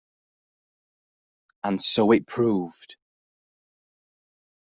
And 1.63 1.79
so 1.79 2.11
it 2.11 2.25
proved. 2.25 2.95